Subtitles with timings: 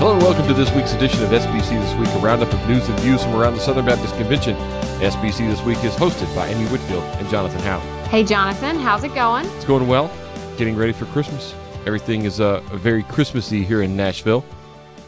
[0.00, 2.88] Hello and welcome to this week's edition of SBC This Week, a roundup of news
[2.88, 4.56] and views from around the Southern Baptist Convention.
[5.02, 7.80] SBC This Week is hosted by Amy Whitfield and Jonathan Howe.
[8.08, 9.44] Hey, Jonathan, how's it going?
[9.44, 10.10] It's going well,
[10.56, 11.54] getting ready for Christmas.
[11.84, 14.42] Everything is uh, very Christmassy here in Nashville.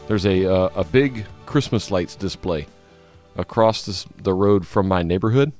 [0.07, 2.67] There's a, uh, a big Christmas lights display
[3.35, 5.53] across this, the road from my neighborhood.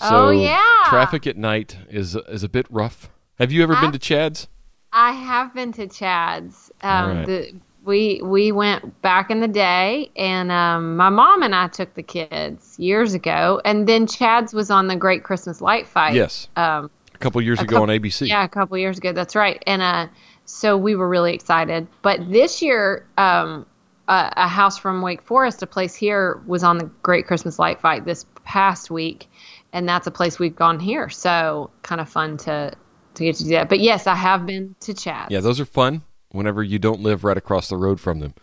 [0.00, 0.58] So Oh, yeah.
[0.86, 3.10] traffic at night is is a bit rough.
[3.38, 4.48] Have you ever been to Chad's?
[4.92, 6.72] I have been to Chad's.
[6.82, 7.26] Um, right.
[7.26, 7.54] the,
[7.88, 12.02] we we went back in the day, and um, my mom and I took the
[12.04, 16.14] kids years ago, and then Chad's was on the Great Christmas Light Fight.
[16.14, 18.28] Yes, Um, a couple years a ago coup- on ABC.
[18.28, 19.12] Yeah, a couple years ago.
[19.12, 19.60] That's right.
[19.66, 20.06] And uh,
[20.44, 21.88] so we were really excited.
[22.02, 23.66] But this year, um,
[24.06, 27.80] a, a house from Wake Forest, a place here, was on the Great Christmas Light
[27.80, 29.28] Fight this past week,
[29.72, 31.08] and that's a place we've gone here.
[31.08, 32.72] So kind of fun to
[33.14, 33.68] to get to do that.
[33.70, 35.30] But yes, I have been to Chad.
[35.30, 38.34] Yeah, those are fun whenever you don't live right across the road from them.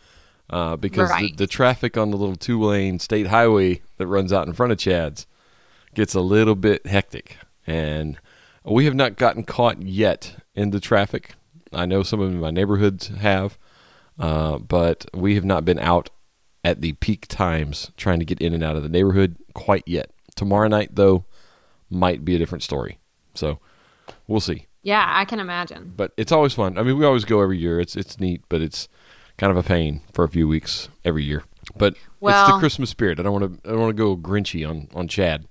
[0.50, 1.31] Uh, because Right.
[1.36, 4.72] the, the traffic on the little two lane state highway that runs out in front
[4.72, 5.25] of Chad's
[5.95, 7.38] gets a little bit hectic.
[7.66, 8.17] And
[8.63, 11.33] we have not gotten caught yet in the traffic.
[11.73, 13.58] I know some of my neighborhoods have,
[14.19, 16.09] uh, but we have not been out
[16.63, 20.11] at the peak times trying to get in and out of the neighborhood quite yet.
[20.36, 21.25] Tomorrow night, though,
[21.89, 22.97] might be a different story.
[23.33, 23.59] So
[24.28, 25.94] we'll see Yeah, I can imagine.
[25.97, 26.78] but it's always fun.
[26.78, 27.80] I mean, we always go every year.
[27.80, 28.88] It's it's neat, but it's
[29.38, 31.44] kind of a pain for a few weeks every year.
[31.75, 33.19] But it's the Christmas spirit.
[33.19, 33.69] I don't want to.
[33.69, 35.47] I don't want to go Grinchy on on Chad.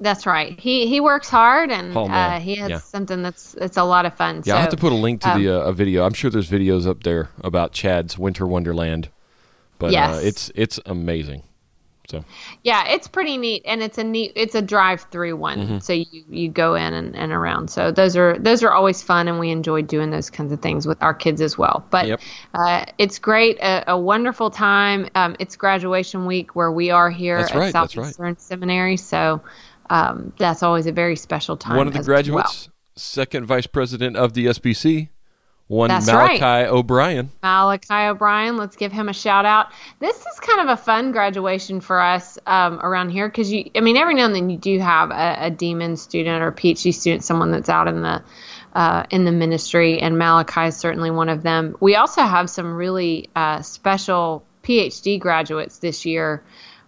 [0.00, 0.58] That's right.
[0.60, 2.78] He he works hard, and Oh, uh, he has Yeah.
[2.78, 4.42] something that's it's a lot of fun.
[4.44, 6.06] Yeah, I'll have to put a link to um, the uh, a video.
[6.06, 9.08] I'm sure there's videos up there about Chad's Winter Wonderland.
[9.80, 11.42] But uh, it's it's amazing.
[12.10, 12.24] So
[12.64, 14.32] Yeah, it's pretty neat, and it's a neat.
[14.34, 15.78] It's a drive-through one, Mm-hmm.
[15.80, 17.68] so you, you go in and, and around.
[17.70, 20.86] So those are those are always fun, and we enjoy doing those kinds of things
[20.86, 21.84] with our kids as well.
[21.90, 22.20] But Yep.
[22.54, 25.08] uh, it's great, a, a wonderful time.
[25.14, 29.42] Um, it's graduation week where we are here That's at right, Southeastern Seminary, so
[29.90, 31.76] um, that's always a very special time.
[31.76, 32.14] one of the as well.
[32.16, 35.10] graduates, second vice president of the SBC,
[35.68, 36.66] one That's Malachi right.
[36.66, 37.30] O'Brien.
[37.42, 38.56] Malachi O'Brien.
[38.56, 39.66] Let's give him a shout out.
[40.00, 43.80] This is kind of a fun graduation for us um, around here because you, I
[43.80, 47.22] mean, every now and then you do have a, a DMin student or PhD student,
[47.22, 48.22] someone that's out in the
[48.72, 51.76] uh, in the ministry, and Malachi is certainly one of them.
[51.80, 56.42] We also have some really uh, special PhD graduates this year.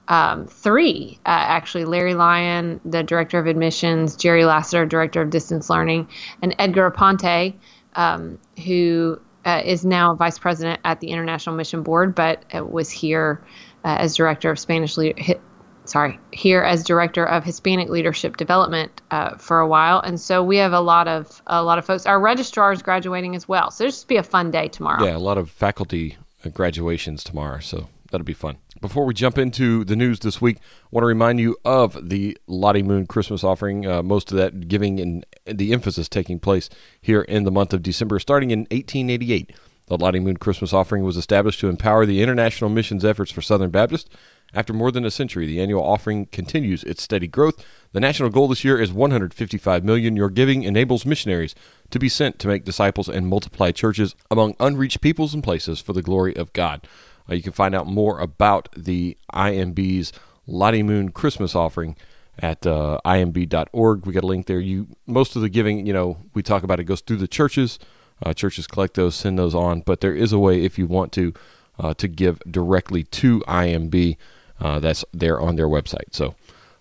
[0.09, 5.71] Um, three, uh, actually, Larry Lyon, the director of admissions, Jerry Lassiter, director of distance
[5.71, 6.09] learning,
[6.43, 7.55] and Edgar Aponte,
[7.95, 12.91] um, who uh, is now vice president at the International Mission Board, but uh, was
[12.91, 13.43] here
[13.85, 14.97] uh, as director of Spanish.
[14.97, 15.41] Le- hi-
[15.85, 20.59] sorry, here as director of Hispanic Leadership Development uh, for a while, and so we
[20.59, 22.07] have a lot of a lot of folks.
[22.07, 25.05] Our registrar is graduating as well, so it'll just be a fun day tomorrow.
[25.05, 28.59] Yeah, a lot of faculty uh, graduations tomorrow, so that'll be fun.
[28.81, 32.37] Before we jump into the news this week, I want to remind you of the
[32.47, 33.87] Lottie Moon Christmas offering.
[33.87, 37.83] Uh, most of that giving and the emphasis taking place here in the month of
[37.83, 39.53] December, starting in 1888.
[39.91, 43.71] The Lottie Moon Christmas offering was established to empower the international missions efforts for Southern
[43.71, 44.09] Baptist.
[44.55, 47.65] After more than a century, the annual offering continues its steady growth.
[47.93, 50.17] The national goal this year is 155 million.
[50.17, 51.57] Your giving enables missionaries
[51.91, 55.93] to be sent to make disciples and multiply churches among unreached peoples and places for
[55.93, 56.87] the glory of God.
[57.31, 60.13] Uh, you can find out more about the IMB's
[60.47, 61.97] Lottie Moon Christmas offering
[62.39, 64.07] at uh, imb.org.
[64.07, 64.61] We got a link there.
[64.61, 67.79] You most of the giving, you know, we talk about it goes through the churches.
[68.23, 71.13] Uh, churches collect those, send those on, but there is a way if you want
[71.13, 71.33] to
[71.79, 74.17] uh, to give directly to IMB.
[74.61, 76.13] Uh, that's there on their website.
[76.13, 76.35] So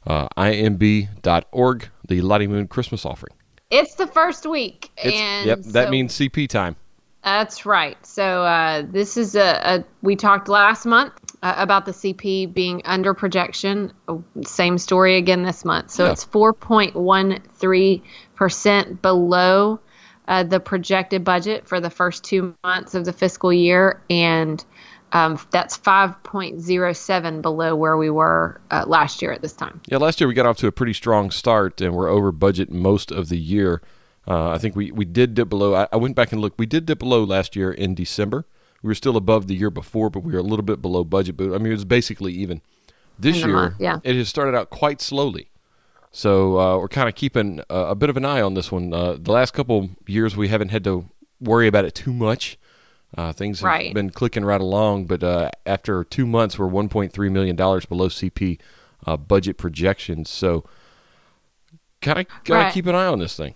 [0.05, 3.33] uh, imb.org, the Lottie Moon Christmas offering.
[3.69, 6.75] It's the first week, It's- and yep, that so- means CP time.
[7.23, 7.97] That's right.
[8.05, 11.13] So uh, this is a, a we talked last month
[11.43, 13.91] uh, about the CP being under projection.
[14.07, 15.91] Uh, Same story again this month.
[15.91, 16.11] So Yeah.
[16.13, 18.01] it's 4.13
[18.35, 19.79] percent below
[20.29, 24.63] uh, the projected budget for the first two months of the fiscal year, and
[25.11, 29.81] um, that's 5.07 below where we were uh, last year at this time.
[29.87, 32.71] Yeah, last year we got off to a pretty strong start, and we're over budget
[32.71, 33.81] most of the year.
[34.29, 35.73] Uh, I think we, we did dip below.
[35.73, 36.59] I, I went back and looked.
[36.59, 38.45] We did dip below last year in December.
[38.83, 41.35] We were still above the year before, but we were a little bit below budget.
[41.35, 42.61] But I mean, it was basically even.
[43.17, 43.99] This year, month, yeah.
[44.03, 45.49] it has started out quite slowly.
[46.11, 48.93] So uh, we're kind of keeping uh, a bit of an eye on this one.
[48.93, 51.09] Uh, the last couple years, we haven't had to
[51.41, 52.57] worry about it too much.
[53.17, 53.93] Uh, things have Right.
[53.93, 58.59] been clicking right along, but uh, after two months, we're 1.3 million dollars below CP
[59.05, 60.29] uh, budget projections.
[60.29, 60.63] So,
[62.01, 62.73] kind of gotta Right.
[62.73, 63.55] keep an eye on this thing.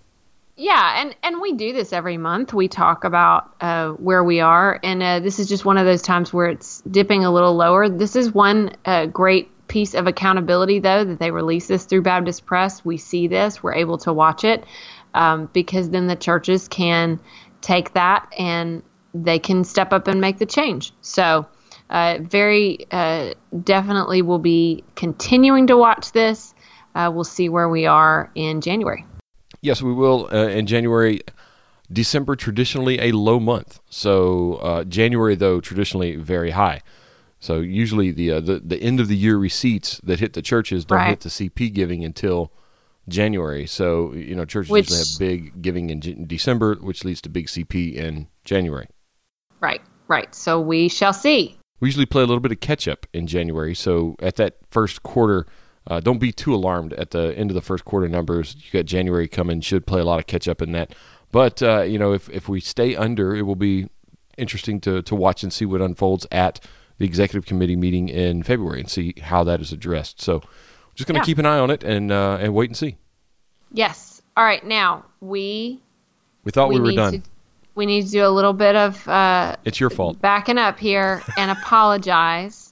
[0.56, 2.54] Yeah, and and we do this every month.
[2.54, 6.02] We talk about uh, where we are, and uh, this is just one of those
[6.02, 7.88] times where it's dipping a little lower.
[7.88, 12.46] This is one uh, great piece of accountability, though, that they release this through Baptist
[12.46, 12.84] Press.
[12.84, 14.64] We see this, we're able to watch it,
[15.12, 17.18] um, because then the churches can
[17.60, 20.92] take that and they can step up and make the change.
[21.00, 21.48] So,
[21.90, 26.54] uh, very uh, definitely, we'll be continuing to watch this.
[26.94, 29.04] Uh, we'll see where we are in January.
[29.64, 31.20] Yes, we will uh, in January.
[31.92, 36.80] December traditionally a low month, so uh, January though traditionally very high.
[37.40, 40.84] So usually the, uh, the the end of the year receipts that hit the churches
[40.86, 41.08] don't Right.
[41.10, 42.50] hit the CP giving until
[43.08, 43.66] January.
[43.66, 47.28] So you know churches Which- usually have big giving in J- December, which leads to
[47.28, 48.86] big CP in January.
[49.60, 50.34] Right, right.
[50.34, 51.58] So we shall see.
[51.80, 53.74] We usually play a little bit of catch up in January.
[53.74, 55.46] So at that first quarter,
[55.86, 58.56] uh, don't be too alarmed at the end of the first quarter numbers.
[58.58, 60.94] You got January coming, should play a lot of catch up in that.
[61.32, 63.88] But uh, you know, if if we stay under, it will be
[64.38, 66.60] interesting to to watch and see what unfolds at
[66.98, 70.20] the executive committee meeting in February and see how that is addressed.
[70.20, 70.42] So,
[70.94, 71.24] just going to Yeah.
[71.24, 72.96] keep an eye on it and uh, and wait and see.
[73.72, 74.22] Yes.
[74.36, 74.64] All right.
[74.64, 75.82] Now we
[76.44, 77.12] We thought we, were done.
[77.20, 77.22] To,
[77.74, 80.20] we need to do a little bit of uh, it's your fault.
[80.20, 82.63] backing up here and apologize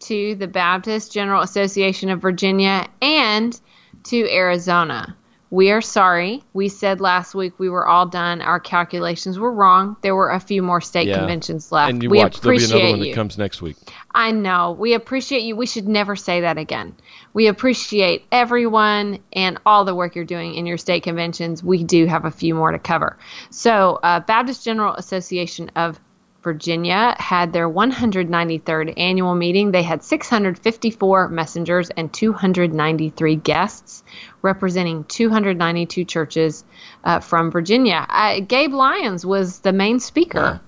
[0.00, 3.58] to the Baptist General Association of Virginia and
[4.04, 5.16] to Arizona.
[5.50, 6.42] We are sorry.
[6.52, 8.42] We said last week we were all done.
[8.42, 9.96] Our calculations were wrong.
[10.02, 11.16] There were a few more state Yeah.
[11.18, 11.90] conventions left.
[11.90, 13.04] And you we watch, there'll be another one you.
[13.06, 13.76] that comes next week.
[14.14, 14.76] I know.
[14.78, 15.56] We appreciate you.
[15.56, 16.94] We should never say that again.
[17.32, 21.64] We appreciate everyone and all the work you're doing in your state conventions.
[21.64, 23.16] We do have a few more to cover.
[23.48, 25.98] So, uh, Baptist General Association of
[26.42, 29.72] Virginia had their 193rd annual meeting.
[29.72, 34.04] They had 654 messengers and 293 guests,
[34.40, 36.64] representing 292 churches
[37.04, 38.06] uh, from Virginia.
[38.08, 40.60] Uh, Gabe Lyons was the main speaker Wow.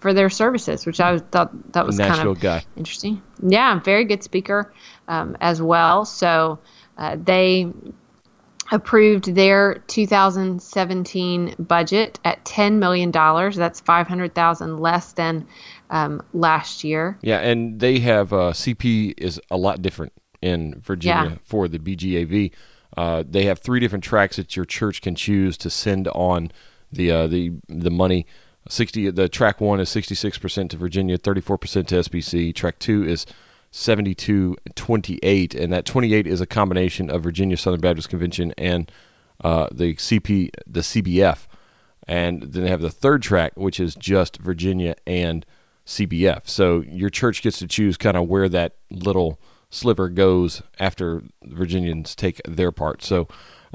[0.00, 2.64] for their services, which I thought that was kind of guy.
[2.76, 3.22] Interesting.
[3.40, 4.72] Yeah, very good speaker
[5.06, 6.04] um, as well.
[6.04, 6.58] So
[6.98, 7.72] uh, they
[8.72, 13.10] approved their 2017 budget at $10 million.
[13.10, 15.46] That's 500000 less than
[15.90, 17.18] um, last year.
[17.22, 21.38] Yeah, and they have uh, CP is a lot different in Virginia Yeah.
[21.42, 22.50] for the BGAV.
[22.96, 26.50] Uh, they have three different tracks that your church can choose to send on
[26.90, 28.26] the uh, the the money.
[28.68, 32.54] Sixty the track one is sixty six percent to Virginia, thirty four percent to SBC.
[32.54, 33.24] Track two is
[33.72, 38.92] 72 28 and that 28 is a combination of Virginia Southern Baptist Convention and
[39.42, 41.46] uh, the CP the CBF
[42.06, 45.44] and then they have the third track which is just Virginia and
[45.86, 46.48] CBF.
[46.48, 49.40] So your church gets to choose kind of where that little
[49.70, 53.02] sliver goes after Virginians take their part.
[53.02, 53.26] So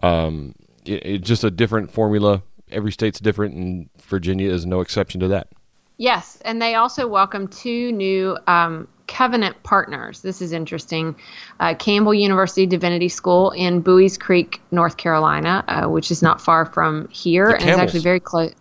[0.01, 0.55] um,
[0.85, 2.43] it, it's just a different formula.
[2.69, 5.49] Every state's different, and Virginia is no exception to that.
[5.97, 10.21] Yes, and they also welcome two new um, covenant partners.
[10.21, 11.15] This is interesting.
[11.59, 16.65] Uh, Campbell University Divinity School in Buies Creek, North Carolina, uh, which is not far
[16.65, 18.53] from here, and it's actually very close.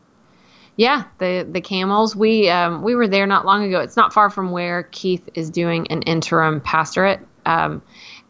[0.77, 2.17] Yeah, the the Camels.
[2.17, 3.81] We um, we were there not long ago.
[3.81, 7.21] It's not far from where Keith is doing an interim pastorate.
[7.45, 7.83] Um,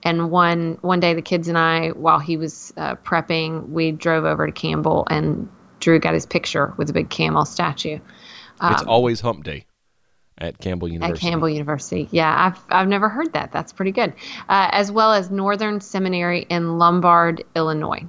[0.02, 4.24] and one one day, the kids and I, while he was uh, prepping, we drove
[4.24, 5.48] over to Campbell, and
[5.78, 7.98] Drew got his picture with a big camel statue
[8.62, 9.66] it's always Hump Day
[10.38, 11.26] at Campbell Um, at University.
[11.28, 12.08] Campbell University.
[12.10, 13.52] Yeah, I've I've never heard that.
[13.52, 14.12] That's pretty good.
[14.48, 18.04] Uh, as well as Northern Seminary in Lombard, Illinois.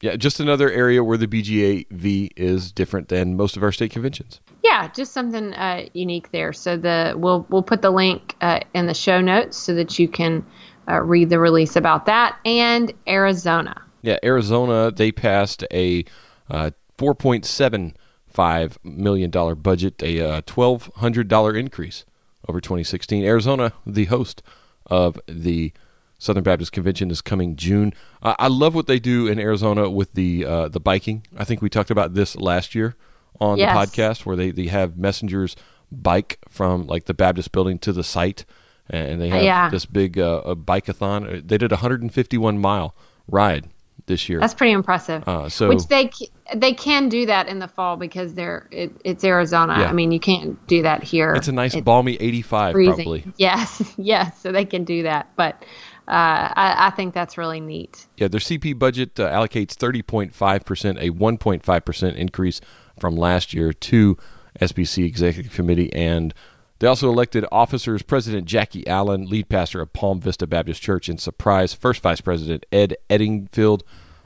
[0.00, 4.40] Yeah, just another area where the BGAV is different than most of our state conventions.
[4.62, 6.52] Yeah, just something uh, unique there.
[6.52, 10.06] So the we'll we'll put the link uh, in the show notes so that you
[10.08, 10.46] can
[10.88, 13.82] uh, read the release about that and Arizona.
[14.02, 16.04] Yeah, Arizona they passed a
[16.48, 17.96] uh, four point seven
[18.38, 22.04] five million dollar budget, a uh, twelve hundred dollar increase
[22.48, 23.24] over 2016.
[23.24, 24.42] Arizona, the host
[24.86, 25.72] of the
[26.20, 27.92] Southern Baptist Convention, is coming June.
[28.22, 31.26] Uh, I love what they do in Arizona with the uh, the biking.
[31.36, 32.94] I think we talked about this last year
[33.40, 33.74] on Yes.
[33.74, 35.56] the podcast, where they, they have messengers
[35.90, 38.44] bike from like the Baptist building to the site,
[38.88, 39.68] and they have Yeah.
[39.68, 41.42] this big uh, a bike-a-thon.
[41.44, 42.94] They did a 151 mile
[43.26, 43.68] ride
[44.08, 44.40] this year.
[44.40, 45.22] That's pretty impressive.
[45.28, 46.10] Uh, so- Which they
[46.56, 49.76] they can do that in the fall because they're it, it's Arizona.
[49.78, 49.88] Yeah.
[49.88, 51.34] I mean, you can't do that here.
[51.34, 52.94] It's a nice It's balmy 85 freezing.
[52.96, 53.24] probably.
[53.36, 54.40] Yes, yes.
[54.40, 55.62] So they can do that, but
[56.08, 58.06] uh, I, I think that's really neat.
[58.16, 62.60] Yeah, their CP budget uh, allocates 30.5%, a 1.5% increase
[62.98, 64.16] from last year to
[64.58, 65.92] SBC Executive Committee.
[65.92, 66.32] And
[66.78, 71.20] they also elected officers President Jackie Allen, lead pastor of Palm Vista Baptist Church, and
[71.20, 73.82] surprise first vice president Ed Eddingfield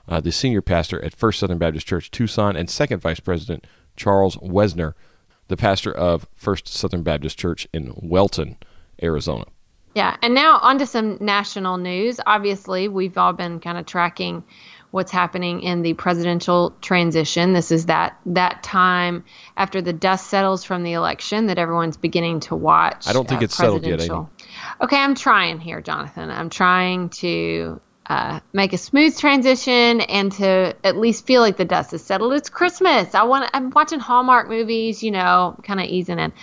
[0.08, 3.66] uh, the senior pastor at First Southern Baptist Church Tucson, and second vice president
[3.96, 4.94] Charles Wesner,
[5.48, 8.56] the pastor of First Southern Baptist Church in Wellton,
[9.02, 9.44] Arizona.
[9.94, 12.18] Yeah, and now on to some national news.
[12.26, 14.42] Obviously, we've all been kind of tracking
[14.92, 17.54] what's happening in the presidential transition.
[17.54, 19.24] This is that that time
[19.56, 23.08] after the dust settles from the election that everyone's beginning to watch.
[23.08, 24.02] I don't think uh, it's settled yet.
[24.02, 24.26] Amy.
[24.82, 26.30] Okay, I'm trying here, Jonathan.
[26.30, 31.64] I'm trying to uh, make a smooth transition and to at least feel like the
[31.64, 32.34] dust is settled.
[32.34, 33.14] It's Christmas.
[33.14, 33.50] I want.
[33.54, 35.02] I'm watching Hallmark movies.
[35.02, 36.34] You know, kind of easing in.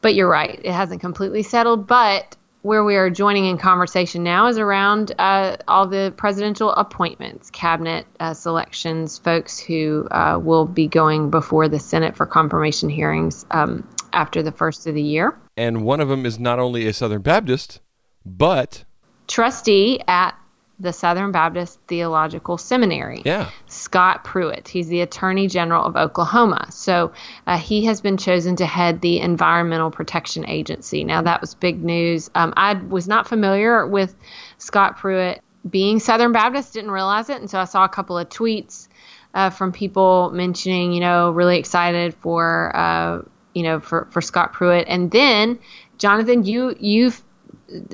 [0.00, 0.60] But you're right.
[0.62, 1.86] It hasn't completely settled.
[1.86, 7.50] But where we are joining in conversation now is around uh, all the presidential appointments,
[7.50, 13.46] cabinet uh, selections, folks who uh, will be going before the Senate for confirmation hearings
[13.50, 15.38] um, after the first of the year.
[15.56, 17.80] And one of them is not only a Southern Baptist,
[18.24, 18.84] but
[19.26, 20.34] trustee at
[20.80, 23.22] the Southern Baptist Theological Seminary.
[23.24, 23.50] Yeah.
[23.66, 24.68] Scott Pruitt.
[24.68, 26.68] He's the Attorney General of Oklahoma.
[26.70, 27.12] So
[27.46, 31.02] uh, he has been chosen to head the Environmental Protection Agency.
[31.04, 32.30] Now, that was big news.
[32.34, 34.14] Um, I was not familiar with
[34.58, 37.40] Scott Pruitt being Southern Baptist, didn't realize it.
[37.40, 38.88] And so I saw a couple of tweets
[39.34, 44.52] uh, from people mentioning, you know, really excited for, uh, you know, for, for Scott
[44.52, 44.86] Pruitt.
[44.88, 45.58] And then,
[45.98, 47.22] Jonathan, you, you've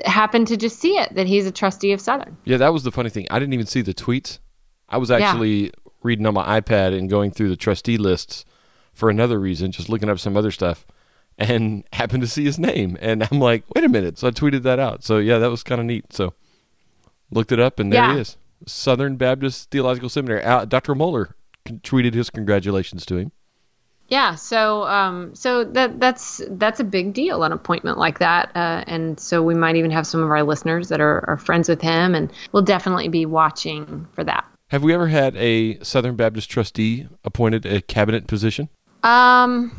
[0.05, 2.37] happened to just see it that he's a trustee of Southern.
[2.45, 3.27] Yeah, that was the funny thing.
[3.31, 4.39] I didn't even see the tweets.
[4.89, 5.71] I was actually yeah.
[6.03, 8.45] reading on my iPad and going through the trustee lists
[8.93, 10.87] for another reason, just looking up some other stuff,
[11.39, 12.97] and happened to see his name.
[13.01, 14.19] And I'm like, wait a minute.
[14.19, 15.03] So I tweeted that out.
[15.03, 16.13] So yeah, that was kind of neat.
[16.13, 16.35] So
[17.31, 18.15] looked it up, and there yeah.
[18.15, 18.37] he is.
[18.67, 20.43] Southern Baptist Theological Seminary.
[20.43, 20.95] Uh, Dr.
[20.95, 21.35] Mohler
[21.67, 23.33] tweeted his congratulations to him.
[24.09, 28.85] Yeah, so um, so that that's that's a big deal, an appointment like that, uh,
[28.87, 31.81] and so we might even have some of our listeners that are, are friends with
[31.81, 34.45] him, and we'll definitely be watching for that.
[34.69, 38.69] Have we ever had a Southern Baptist trustee appointed a cabinet position?
[39.03, 39.73] Um,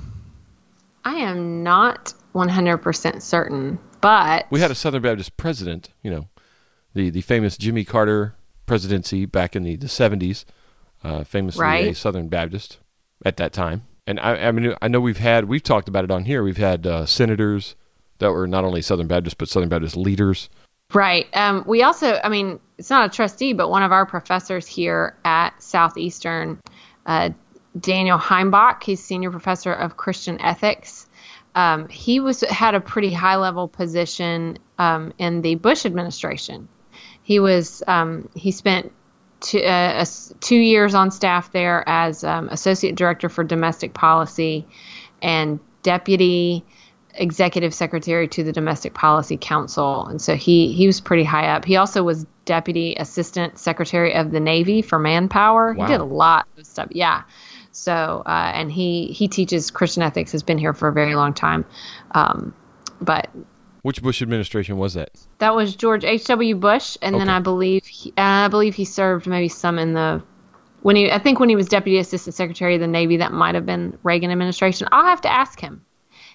[1.03, 5.89] I am not one hundred percent certain, but we had a Southern Baptist president.
[6.01, 6.27] You know,
[6.96, 8.34] the the famous Jimmy Carter
[8.65, 10.48] presidency back in the the seventies,
[11.03, 11.91] uh, famously right.
[11.91, 12.79] a Southern Baptist
[13.24, 16.12] at that time and I, I, mean, I know we've had we've talked about it
[16.12, 16.43] on here.
[16.43, 17.75] We've had uh, senators
[18.19, 20.50] that were not only Southern Baptist but Southern Baptist leaders.
[20.93, 21.27] Right.
[21.33, 25.17] Um, we also, I mean, it's not a trustee, but one of our professors here
[25.25, 26.59] at Southeastern,
[27.05, 27.31] uh,
[27.79, 31.07] Daniel Heimbach, he's senior professor of Christian ethics.
[31.55, 36.67] Um, he was had a pretty high level position um, in the Bush administration.
[37.24, 38.91] He was um, he spent
[39.39, 40.05] two, uh,
[40.39, 44.67] two years on staff there as um, associate director for domestic policy
[45.21, 46.65] and deputy
[47.17, 50.05] executive secretary to the domestic policy council.
[50.07, 51.65] And so he he was pretty high up.
[51.65, 55.73] He also was deputy assistant secretary of the navy for manpower.
[55.73, 55.85] Wow.
[55.85, 56.89] he did a lot of stuff.
[56.91, 57.23] Yeah.
[57.71, 61.33] So uh, and he he teaches christian ethics has been here for a very long
[61.33, 61.65] time.
[62.11, 62.53] Um,
[63.01, 63.29] but
[63.85, 65.11] which Bush administration was that?
[65.37, 66.55] That was George H.W.
[66.55, 67.21] Bush, and okay.
[67.21, 70.23] then I believe he, I believe he served maybe some in the
[70.81, 73.53] when he I think when he was Deputy Assistant Secretary of the Navy, that might
[73.53, 74.87] have been Reagan administration.
[74.91, 75.85] I'll have to ask him.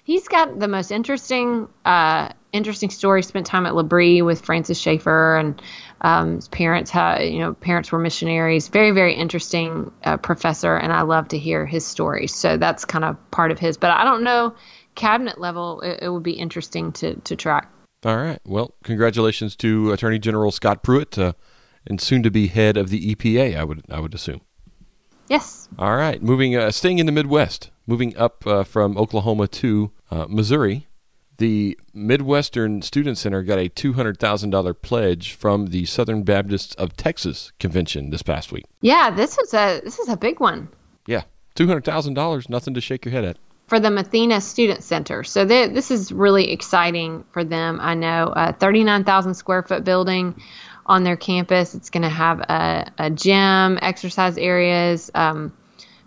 [0.05, 3.21] He's got the most interesting uh, interesting story.
[3.21, 5.61] Spent time at L'Abri with Francis Schaeffer, and
[5.99, 8.69] um, his parents had you know parents were missionaries.
[8.69, 12.27] Very very interesting uh, professor, and I love to hear his story.
[12.27, 13.75] So that's kind of part of his.
[13.75, 14.55] But I don't know
[14.95, 17.71] cabinet level, it, it would be interesting to, to track.
[18.03, 18.39] All right.
[18.45, 21.33] Well, congratulations to Attorney General Scott Pruitt uh,
[21.85, 24.41] and soon to be head of the EPA, I would I would assume.
[25.27, 25.69] Yes.
[25.77, 26.21] All right.
[26.21, 30.87] Moving, uh, staying in the Midwest, moving up uh, from Oklahoma to uh, Missouri,
[31.37, 38.09] the Midwestern Student Center got a $200,000 pledge from the Southern Baptists of Texas convention
[38.09, 38.65] this past week.
[38.81, 40.69] Yeah, this is a this is a big one.
[41.07, 41.23] Yeah,
[41.55, 43.37] $200,000, nothing to shake your head at
[43.71, 45.23] for the Mathena Student Center.
[45.23, 47.79] So this is really exciting for them.
[47.81, 50.35] I know a 39,000 square foot building
[50.85, 51.73] on their campus.
[51.73, 55.53] It's going to have a, a, gym, exercise areas, um,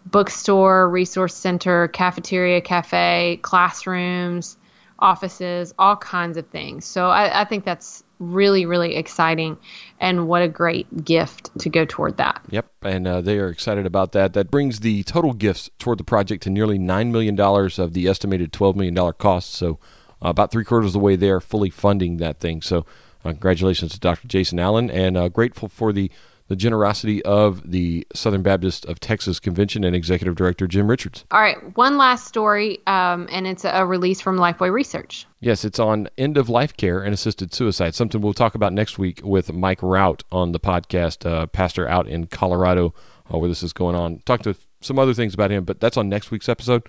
[0.05, 4.59] bookstore, resource center, cafeteria, cafe, classrooms,
[4.99, 6.85] offices, all kinds of things.
[6.85, 9.57] So I, I think that's really, really exciting.
[10.01, 12.43] And what a great gift to go toward that.
[12.51, 12.67] Yep.
[12.83, 14.33] And uh, they are excited about that.
[14.33, 18.53] That brings the total gifts toward the project to nearly $9 million of the estimated
[18.53, 19.53] $12 million cost.
[19.55, 19.79] So
[20.25, 22.63] uh, about three quarters of the way there, fully funding that thing.
[22.63, 22.87] So
[23.25, 24.29] uh, congratulations to Dr.
[24.29, 26.11] Jason Allen and uh, grateful for the
[26.49, 31.25] the generosity of the Southern Baptist of Texas Convention and Executive Director Jim Richards.
[31.31, 35.27] All right, one last story, um, and it's a release from Lifeway Research.
[35.41, 38.99] Yes, it's on end of life care and assisted suicide, something we'll talk about next
[38.99, 42.95] week with Mike Rout on the podcast, uh, pastor out in Colorado,
[43.33, 44.21] uh, where this is going on.
[44.27, 46.83] Talk to some other things about him, but that's on next week's episode.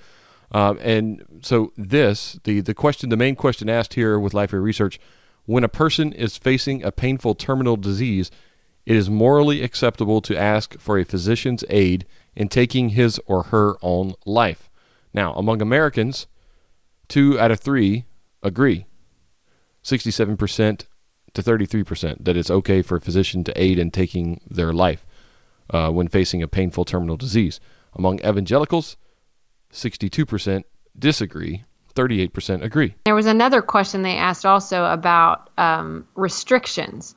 [0.52, 5.00] Um, and so this, the the question, the main question asked here with Lifeway Research,
[5.46, 8.32] when a person is facing a painful terminal disease,
[8.86, 13.76] it is morally acceptable to ask for a physician's aid in taking his or her
[13.82, 14.70] own life.
[15.14, 16.28] Now, among Americans,
[17.08, 18.06] two out of three
[18.44, 18.86] agree,
[19.84, 20.86] 67%
[21.34, 25.06] to 33%, that it's okay for a physician to aid in taking their life
[25.70, 27.60] uh, when facing a painful terminal disease.
[27.96, 28.98] Among evangelicals,
[29.72, 30.64] 62%
[30.98, 31.64] disagree,
[31.96, 32.96] 38% agree.
[33.06, 37.16] There was another question they asked also about um, restrictions.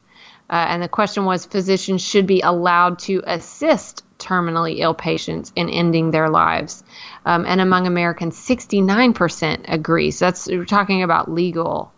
[0.50, 5.69] Uh, and the question was physicians should be allowed to assist terminally ill patients in
[5.69, 6.83] ending their lives.
[7.25, 10.11] Um, and among Americans, 69% agree.
[10.11, 11.93] So that's, we're talking about legal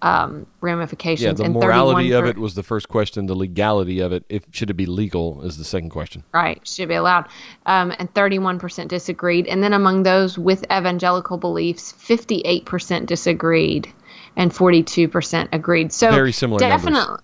[0.00, 1.40] um, ramifications.
[1.40, 3.26] Yeah, the morality 31 of it was the first question.
[3.26, 6.22] The legality of it, if should it be legal, is the second question.
[6.32, 7.26] Right, should be allowed.
[7.66, 9.46] Um, and 31% disagreed.
[9.46, 13.92] And then among those with evangelical beliefs, 58% disagreed
[14.36, 15.92] and 42% agreed.
[15.92, 17.20] So Very similar definitely, numbers.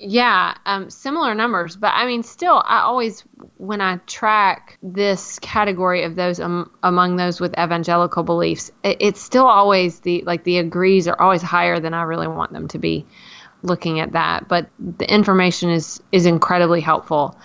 [0.00, 3.24] Yeah, um, similar numbers, but I mean, still, I always,
[3.56, 9.20] when I track this category of those um, among those with evangelical beliefs, it, it's
[9.20, 12.78] still always the like the agrees are always higher than I really want them to
[12.78, 13.06] be.
[13.60, 17.36] Looking at that, but the information is is incredibly helpful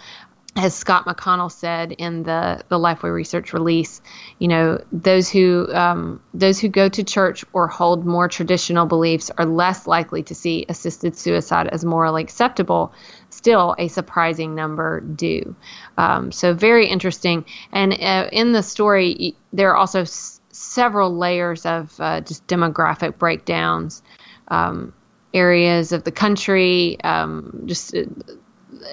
[0.55, 4.01] as Scott McConnell said in the the Lifeway Research release,
[4.38, 9.31] you know those who um, those who go to church or hold more traditional beliefs
[9.38, 12.93] are less likely to see assisted suicide as morally acceptable.
[13.31, 15.55] Still, a surprising number do.
[15.98, 17.45] Um, so very interesting.
[17.72, 23.17] And uh, in the story, there are also s- several layers of uh, just demographic
[23.17, 24.03] breakdowns.
[24.50, 24.93] Um,
[25.33, 28.03] areas of the country, um, just uh,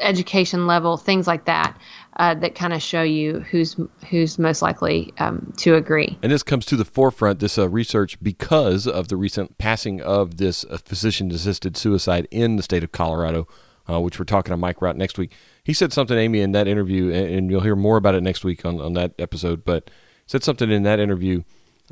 [0.00, 1.78] education level, things like that,
[2.16, 3.76] uh, that kind of show you who's
[4.08, 6.18] who's most likely um, to agree.
[6.22, 10.36] And this comes to the forefront, this uh, research, because of the recent passing of
[10.36, 13.46] this uh, physician-assisted suicide in the state of Colorado,
[13.88, 15.32] uh, which we're talking to Mike Rout next week.
[15.64, 18.44] He said something, Amy, in that interview, and, and you'll hear more about it next
[18.44, 19.90] week on, on that episode, but
[20.26, 21.42] said something in that interview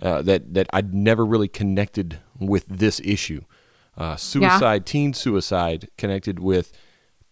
[0.03, 3.43] uh, that, that I'd never really connected with this issue.
[3.97, 6.73] Uh, suicide, teen suicide, connected with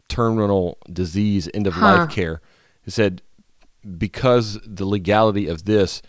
[0.09, 1.85] terminal disease, end of Huh.
[1.99, 2.40] life care.
[2.83, 3.23] He said
[3.99, 6.03] because the legality of this,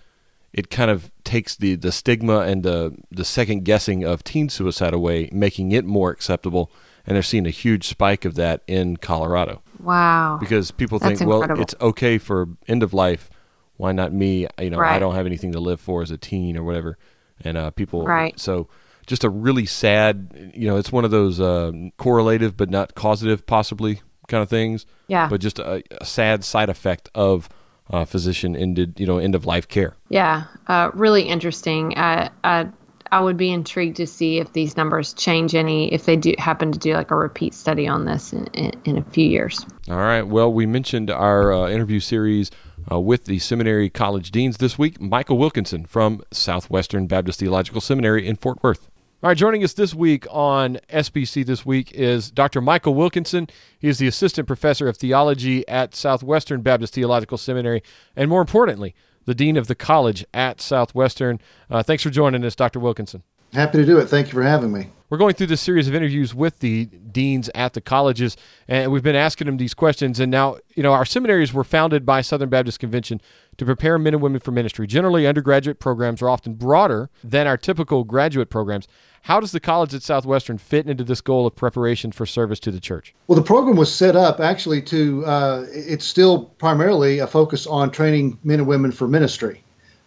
[0.53, 4.93] it kind of takes the, the stigma and the the second guessing of teen suicide
[4.93, 6.71] away, making it more acceptable.
[7.05, 10.37] And they're seeing a huge spike of that in Colorado Wow.
[10.41, 13.29] because people That's think, well, it's okay for end of life.
[13.77, 14.45] Why not me?
[14.59, 16.97] You know, I don't have anything to live for as a teen or whatever.
[17.45, 18.37] And uh, people, Right.
[18.37, 18.67] so
[19.07, 23.45] just a really sad, you know, it's one of those uh, correlative but not causative,
[23.45, 24.85] possibly kind of things.
[25.07, 25.29] Yeah.
[25.29, 27.49] But just a, a sad side effect of
[27.89, 29.95] uh, physician ended, you know, end of life care.
[30.09, 31.97] Yeah, uh, really interesting.
[31.97, 32.65] Uh, uh,
[33.09, 36.73] I would be intrigued to see if these numbers change any, if they do happen
[36.73, 39.65] to do like a repeat study on this in, in, in a few years.
[39.89, 40.23] All right.
[40.23, 42.51] Well, we mentioned our uh, interview series
[42.91, 44.99] uh, with the seminary college deans this week.
[44.99, 48.89] Michael Wilkinson from Southwestern Baptist Theological Seminary in Fort Worth.
[49.23, 52.61] All right, joining us this week on SBC This Week is Dr.
[52.61, 53.47] Michael Wilkinson.
[53.79, 57.81] He is the Assistant Professor of Theology at Southwestern Baptist Theological Seminary,
[58.15, 58.93] and more importantly,
[59.25, 61.41] the Dean of the College at Southwestern.
[61.67, 62.79] Uh, thanks for joining us, Dr.
[62.79, 63.23] Wilkinson.
[63.53, 64.07] Happy to do it.
[64.07, 64.89] Thank you for having me.
[65.09, 68.35] We're going through this series of interviews with the deans at the colleges,
[68.67, 70.19] and we've been asking them these questions.
[70.19, 73.21] And now, you know, our seminaries were founded by Southern Baptist Convention
[73.55, 74.85] to prepare men and women for ministry.
[74.85, 78.85] Generally, undergraduate programs are often broader than our typical graduate programs.
[79.21, 82.71] How does the college at Southwestern fit into this goal of preparation for service to
[82.71, 83.15] the church?
[83.27, 87.91] Well, the program was set up actually to, uh, it's still primarily a focus on
[87.91, 89.63] training men and women for ministry.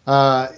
[0.06, 0.48] Uh,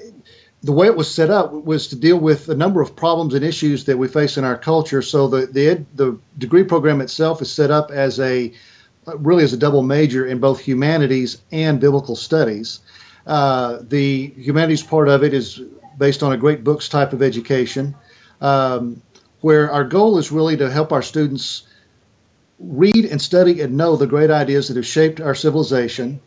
[0.62, 3.44] the way it was set up was to deal with a number of problems and
[3.44, 5.02] issues that we face in our culture.
[5.02, 8.52] So the the, the degree program itself is set up as a
[9.06, 12.80] really as a double major in both humanities and biblical studies.
[13.26, 15.60] Uh, the humanities part of it is
[15.98, 17.94] based on a great books type of education,
[18.40, 19.02] um,
[19.40, 21.64] where our goal is really to help our students
[22.58, 26.20] read and study and know the great ideas that have shaped our civilization,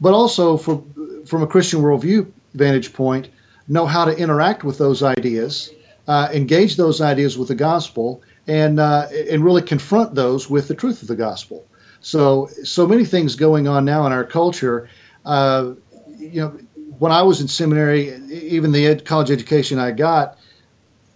[0.00, 3.28] but also from from a Christian worldview vantage point,
[3.68, 5.70] know how to interact with those ideas,
[6.06, 10.74] uh, engage those ideas with the gospel, and uh, and really confront those with the
[10.74, 11.66] truth of the gospel.
[12.00, 14.90] So, so many things going on now in our culture.
[15.24, 15.72] Uh,
[16.18, 16.58] you know,
[16.98, 20.38] when I was in seminary, even the ed- college education I got,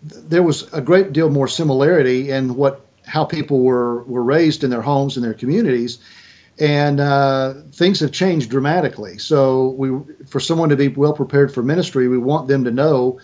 [0.02, 4.70] there was a great deal more similarity in what how people were were raised in
[4.70, 5.98] their homes and their communities,
[6.60, 9.18] and uh, things have changed dramatically.
[9.18, 9.90] So, we
[10.26, 13.20] for someone to be well prepared for ministry, we want them to know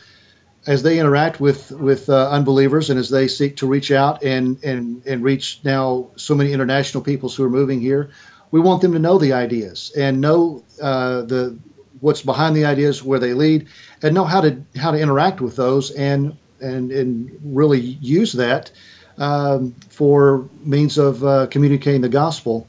[0.67, 4.63] as they interact with with uh, unbelievers and as they seek to reach out and
[4.65, 8.11] and and reach now so many international peoples who are moving here,
[8.51, 11.57] we want them to know the ideas and know uh, the
[12.01, 13.67] what's behind the ideas, where they lead,
[14.03, 18.71] and know how to how to interact with those and and and really use that
[19.19, 22.67] um, for means of uh, communicating the gospel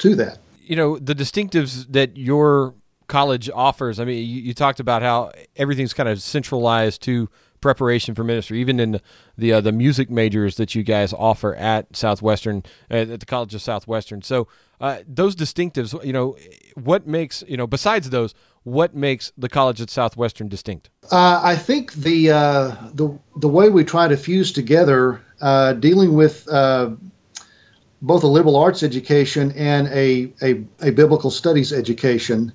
[0.00, 0.38] to that.
[0.62, 2.74] You know the distinctives that your
[3.10, 3.98] college offers.
[3.98, 7.28] I mean, you, you, talked about how everything's kind of centralized to
[7.60, 9.02] preparation for ministry, even in the
[9.36, 13.62] the, uh, the music majors that you guys offer at Southwestern at the College of
[13.62, 14.22] Southwestern.
[14.22, 14.48] So
[14.80, 16.36] uh, those distinctives, you know,
[16.74, 20.90] what makes you know besides those, what makes the College at Southwestern distinct?
[21.10, 26.14] Uh, I think the uh, the the way we try to fuse together uh, dealing
[26.14, 26.90] with uh,
[28.02, 32.52] both a liberal arts education and a, a, a biblical studies education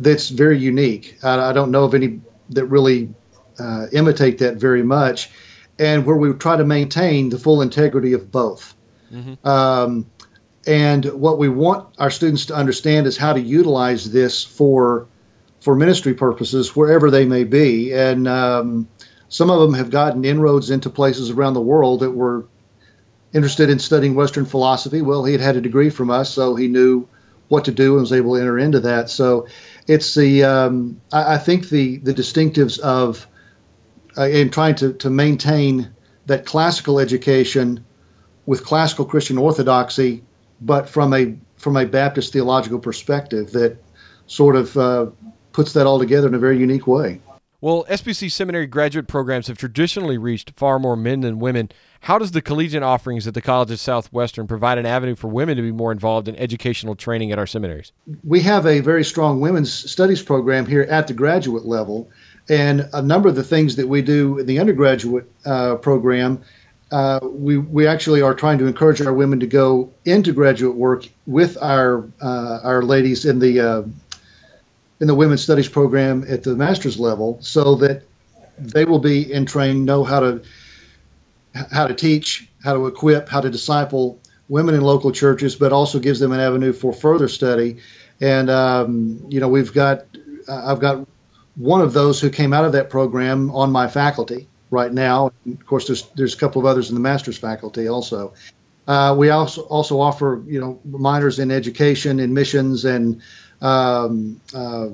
[0.00, 1.18] that's very unique.
[1.22, 3.14] I, I don't know of any that really
[3.58, 5.30] uh, imitate that very much,
[5.78, 8.74] and where we try to maintain the full integrity of both.
[9.12, 9.46] Mm-hmm.
[9.46, 10.10] Um,
[10.66, 15.06] and what we want our students to understand is how to utilize this for
[15.60, 17.92] for ministry purposes wherever they may be.
[17.92, 18.88] And um,
[19.28, 22.46] some of them have gotten inroads into places around the world that were
[23.32, 25.02] interested in studying Western philosophy.
[25.02, 27.08] Well, he had had a degree from us, so he knew
[27.48, 29.10] what to do and was able to enter into that.
[29.10, 29.46] So
[29.86, 33.26] it's the um, I, I, think the the distinctives of
[34.16, 35.90] uh, in trying to to maintain
[36.26, 37.84] that classical education
[38.46, 40.22] with classical Christian orthodoxy,
[40.60, 43.76] but from a from a Baptist theological perspective that
[44.26, 45.06] sort of uh,
[45.52, 47.20] puts that all together in a very unique way.
[47.60, 51.70] Well, SBC seminary graduate programs have traditionally reached far more men than women.
[52.00, 55.56] How does the collegiate offerings at the College of Southwestern provide an avenue for women
[55.56, 57.92] to be more involved in educational training at our seminaries?
[58.24, 62.08] We have a very strong women's studies program here at the graduate level,
[62.48, 66.42] and a number of the things that we do in the undergraduate uh, program.
[66.90, 71.06] Uh, we, we actually are trying to encourage our women to go into graduate work
[71.26, 73.82] with our uh, our ladies in the uh,
[75.00, 78.02] in the women's studies program at the master's level, so that
[78.58, 80.42] they will be in training, know how to
[81.54, 85.98] how to teach, how to equip, how to disciple women in local churches, but also
[85.98, 87.78] gives them an avenue for further study.
[88.20, 90.04] And um, you know, we've got
[90.48, 91.06] I've got
[91.56, 95.32] one of those who came out of that program on my faculty right now.
[95.44, 98.34] And of course, there's there's a couple of others in the master's faculty also.
[98.86, 103.22] Uh, we also also offer you know minors in education, in missions, and
[103.60, 104.88] um, uh,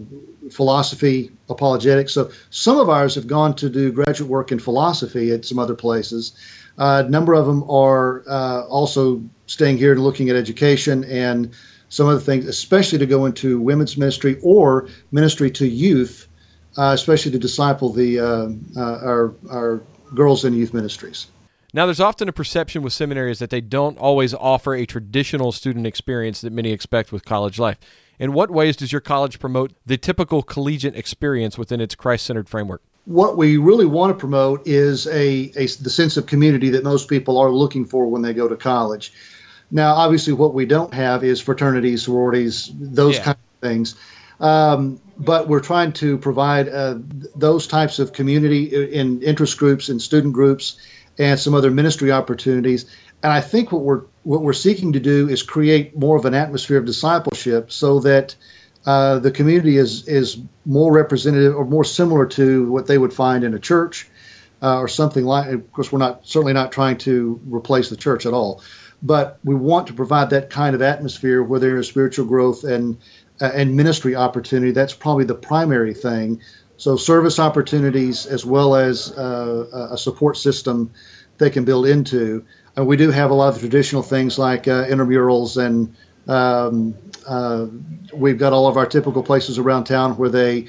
[0.51, 2.13] philosophy, apologetics.
[2.13, 5.75] So some of ours have gone to do graduate work in philosophy at some other
[5.75, 6.33] places.
[6.79, 11.55] Uh, a number of them are uh, also staying here and looking at education and
[11.89, 16.29] some other things, especially to go into women's ministry or ministry to youth,
[16.77, 19.81] uh, especially to disciple the uh, uh, our our
[20.15, 21.29] girls in youth ministries.
[21.73, 25.87] Now, there's often a perception with seminaries that they don't always offer a traditional student
[25.87, 27.79] experience that many expect with college life.
[28.19, 32.49] In what ways does your college promote the typical collegiate experience within its Christ centered
[32.49, 32.83] framework?
[33.05, 37.09] What we really want to promote is a, a, the sense of community that most
[37.09, 39.13] people are looking for when they go to college.
[39.71, 43.23] Now, obviously, what we don't have is fraternities, sororities, those yeah.
[43.23, 43.95] kind of things.
[44.41, 46.99] Um, but we're trying to provide uh,
[47.35, 50.77] those types of community in interest groups and student groups
[51.19, 52.87] and some other ministry opportunities
[53.23, 56.35] and I think what we're what we're seeking to do is create more of an
[56.35, 58.35] atmosphere of discipleship, so that
[58.85, 63.45] uh, the community is is more representative or more similar to what they would find
[63.45, 64.09] in a church
[64.63, 65.51] uh, or something like.
[65.51, 68.63] Of course, we're not certainly not trying to replace the church at all,
[69.03, 72.99] but we want to provide that kind of atmosphere where there is spiritual growth and
[73.41, 74.73] uh, and ministry opportunity.
[74.73, 76.41] That's probably the primary thing.
[76.79, 80.91] So service opportunities as well as uh, a support system
[81.39, 82.45] they can build into.
[82.79, 85.95] Uh, we do have a lot of the traditional things like uh, intramurals, and
[86.29, 86.95] um,
[87.27, 87.67] uh,
[88.13, 90.67] we've got all of our typical places around town where they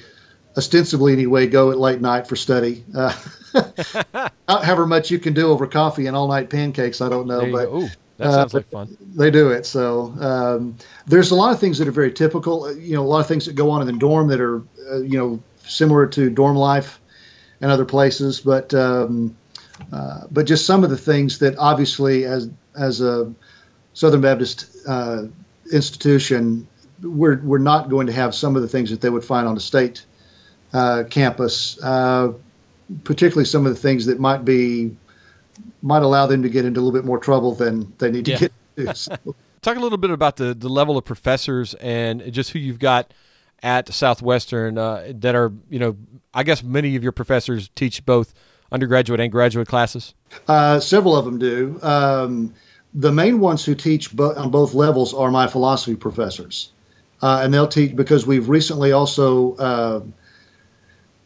[0.56, 2.84] ostensibly anyway go at late night for study.
[2.96, 3.14] Uh,
[4.48, 7.68] however much you can do over coffee and all night pancakes, I don't know, but.
[7.68, 8.98] Ooh, that sounds uh, like fun.
[9.16, 9.66] They do it.
[9.66, 12.76] So um, there's a lot of things that are very typical.
[12.76, 15.02] You know, a lot of things that go on in the dorm that are, uh,
[15.02, 17.00] you know, similar to dorm life
[17.62, 18.42] and other places.
[18.42, 19.38] But um,
[19.92, 23.34] uh, but just some of the things that obviously, as as a
[23.94, 25.24] Southern Baptist uh,
[25.72, 26.68] institution,
[27.02, 29.56] we're we're not going to have some of the things that they would find on
[29.58, 30.06] a state
[30.74, 32.34] uh, campus, uh,
[33.04, 34.96] particularly some of the things that might be
[35.82, 38.32] might allow them to get into a little bit more trouble than they need to
[38.32, 38.38] yeah.
[38.38, 38.54] get into.
[38.96, 39.18] So.
[39.64, 43.14] Talk a little bit about the the level of professors and just who you've got
[43.64, 45.98] at Southwestern uh, that are you know
[46.34, 48.34] I guess many of your professors teach both
[48.72, 50.14] undergraduate and graduate classes.
[50.48, 51.80] Uh, several of them do.
[51.82, 52.54] Um,
[52.94, 56.72] the main ones who teach bo- on both levels are my philosophy professors,
[57.22, 60.02] uh, and they'll teach because we've recently also uh,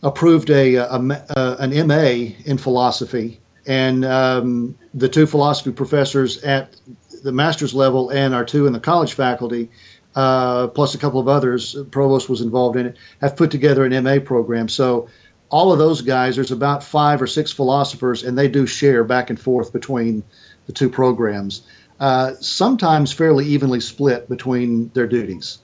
[0.03, 6.75] approved a, a, a, an MA in philosophy, and um, the two philosophy professors at
[7.23, 9.69] the master's level and our two in the college faculty,
[10.15, 14.03] uh, plus a couple of others, provost was involved in it, have put together an
[14.03, 14.67] MA program.
[14.67, 15.07] So
[15.51, 19.29] all of those guys, there's about five or six philosophers, and they do share back
[19.29, 20.23] and forth between
[20.65, 21.63] the two programs,
[21.99, 25.59] uh, sometimes fairly evenly split between their duties.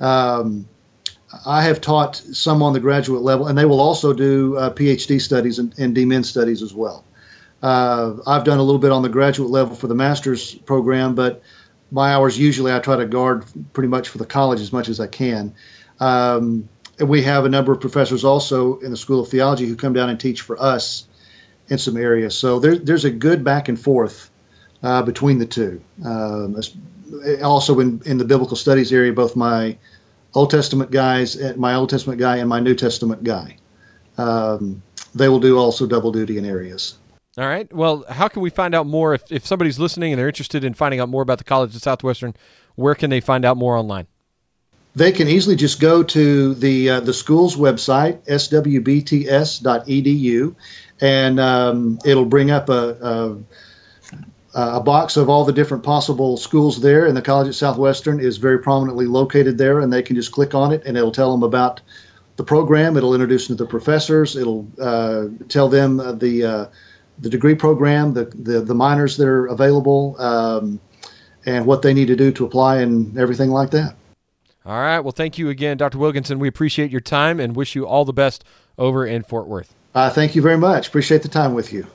[0.00, 0.66] Um,
[1.44, 5.20] I have taught some on the graduate level, and they will also do uh, PhD
[5.20, 7.04] studies and, and DMin studies as well.
[7.62, 11.42] Uh, I've done a little bit on the graduate level for the master's program, but
[11.90, 14.98] my hours usually I try to guard pretty much for the college as much as
[14.98, 15.54] I can.
[16.00, 16.68] Um,
[16.98, 19.92] and we have a number of professors also in the School of Theology who come
[19.92, 21.06] down and teach for us
[21.68, 22.36] in some areas.
[22.36, 24.30] So there, there's a good back and forth
[24.82, 25.80] uh, between the two.
[26.04, 26.56] Um,
[27.42, 29.76] also in, in the biblical studies area, both my
[30.34, 33.56] Old Testament guys, my Old Testament guy, and my New Testament guy.
[34.18, 34.82] Um,
[35.14, 36.98] they will do also double duty in areas.
[37.38, 37.70] All right.
[37.72, 40.72] Well, how can we find out more if, if somebody's listening and they're interested in
[40.72, 42.34] finding out more about the College of Southwestern?
[42.76, 44.06] Where can they find out more online?
[44.96, 48.94] They can easily just go to the uh, the school's website swbts.edu,
[51.02, 53.44] and um, it'll bring up a,
[54.54, 57.04] a, a box of all the different possible schools there.
[57.04, 60.54] And the College at Southwestern is very prominently located there, and they can just click
[60.54, 61.82] on it, and it'll tell them about
[62.36, 62.96] the program.
[62.96, 64.34] It'll introduce them to the professors.
[64.34, 66.66] It'll uh, tell them the uh,
[67.18, 70.80] the degree program, the, the, the minors that are available, um,
[71.44, 73.94] and what they need to do to apply and everything like that.
[74.66, 74.98] All right.
[75.00, 75.98] Well, thank you again, Dr.
[75.98, 76.40] Wilkinson.
[76.40, 78.44] We appreciate your time and wish you all the best
[78.76, 79.74] over in Fort Worth.
[79.94, 80.88] Uh, thank you very much.
[80.88, 81.86] Appreciate the time with you.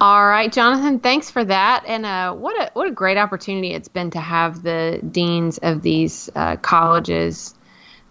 [0.00, 1.00] All right, Jonathan.
[1.00, 1.84] Thanks for that.
[1.86, 5.82] And uh, what a what a great opportunity it's been to have the deans of
[5.82, 7.54] these uh, colleges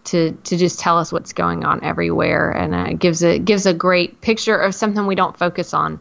[0.05, 3.73] to to just tell us what's going on everywhere, and uh, gives a gives a
[3.73, 5.99] great picture of something we don't focus on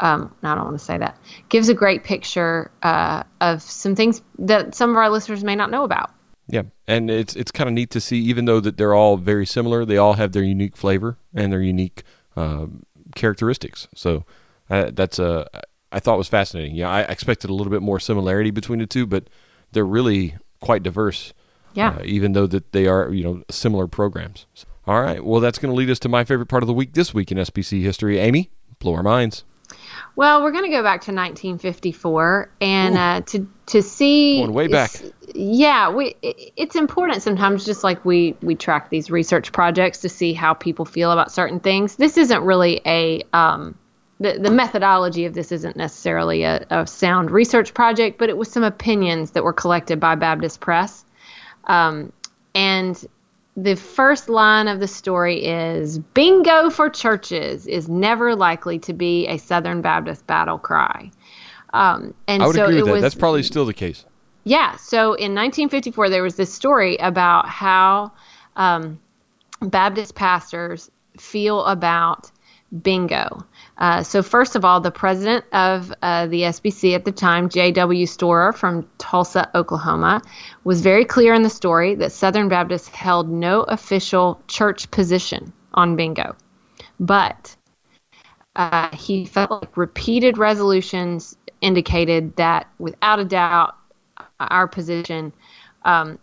[0.00, 4.20] um, I don't want to say that, gives a great picture uh, of some things
[4.40, 6.10] that some of our listeners may not know about.
[6.48, 9.46] Yeah, and it's it's kind of neat to see, even though that they're all very
[9.46, 12.04] similar, they all have their unique flavor and their unique
[12.36, 12.66] uh,
[13.16, 13.88] characteristics.
[13.94, 14.24] So
[14.70, 16.76] uh, that's a uh, I thought was fascinating.
[16.76, 19.28] Yeah, I expected a little bit more similarity between the two, but
[19.72, 21.32] they're really quite diverse.
[21.74, 24.46] Yeah, uh, even though that they are you know similar programs.
[24.86, 26.92] All right, well that's going to lead us to my favorite part of the week
[26.92, 28.18] this week in SBC history.
[28.20, 29.44] Amy, blow our minds.
[30.14, 34.66] Well, we're going to go back to 1954 and uh, to to see going way
[34.68, 34.90] back.
[35.34, 40.32] Yeah, we it's important sometimes just like we we track these research projects to see
[40.32, 41.96] how people feel about certain things.
[41.96, 43.76] This isn't really a um,
[44.18, 48.50] the, the methodology of this isn't necessarily a, a sound research project, but it was
[48.50, 51.04] some opinions that were collected by Baptist Press.
[51.64, 52.12] Um,
[52.54, 53.04] and
[53.56, 59.26] the first line of the story is bingo for churches is never likely to be
[59.28, 61.10] a Southern Baptist battle cry.
[61.72, 62.92] Um, and I would so agree with that.
[62.92, 64.04] Was, That's probably still the case.
[64.44, 64.76] Yeah.
[64.76, 68.12] So in 1954, there was this story about how
[68.56, 69.00] um,
[69.60, 72.30] Baptist pastors feel about
[72.82, 73.44] bingo.
[73.78, 78.06] Uh, so, first of all, the president of uh, the SBC at the time, J.W.
[78.06, 80.22] Storer from Tulsa, Oklahoma,
[80.64, 85.96] was very clear in the story that Southern Baptists held no official church position on
[85.96, 86.36] bingo.
[86.98, 87.54] But
[88.56, 93.76] uh, he felt like repeated resolutions indicated that, without a doubt,
[94.40, 95.32] our position
[95.84, 96.18] um,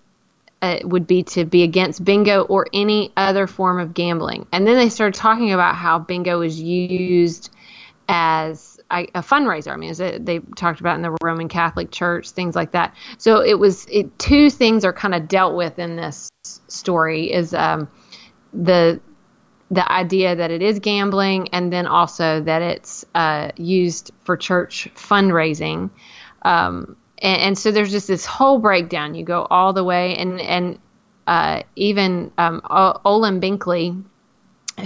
[0.63, 4.47] uh, would be to be against bingo or any other form of gambling.
[4.54, 7.54] And then they started talking about how bingo is used
[8.08, 9.73] as a, a fundraiser.
[9.73, 12.95] I mean, it, they talked about in the Roman Catholic Church, things like that.
[13.17, 16.30] So it was it, two things are kind of dealt with in this
[16.69, 17.89] story is um,
[18.54, 19.02] the
[19.69, 24.88] the idea that it is gambling, and then also that it's uh, used for church
[24.95, 25.89] fundraising.
[26.43, 29.15] Um, and, and, so there's just this whole breakdown.
[29.15, 30.79] You go all the way, and and
[31.25, 34.03] uh, even um, Olin Binkley,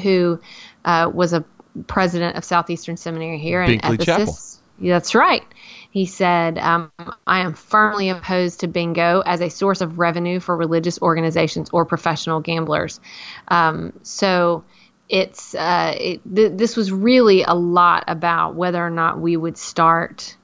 [0.01, 0.39] who
[0.85, 1.43] uh, was a
[1.87, 4.05] president of Southeastern Seminary here in Binkley Ephesus.
[4.05, 4.89] Chapel.
[4.89, 5.43] That's right.
[5.89, 6.91] He said, um,
[7.25, 11.85] I am firmly opposed to bingo as a source of revenue for religious organizations or
[11.85, 12.99] professional gamblers.
[13.47, 14.63] Um, so
[15.09, 19.57] it's uh, it, th- this was really a lot about whether or not we would
[19.57, 20.37] start